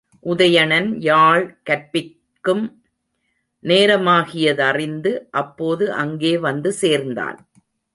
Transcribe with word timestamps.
உதயணன் 0.25 0.89
யாழ் 0.99 1.45
கற்பிக்கும் 1.69 2.65
நேரமாகியதறிந்து 3.63 5.11
அப்போது 5.31 5.91
அங்கே 5.93 6.37
வந்து 6.37 6.71
சேர்ந்தான். 6.71 7.37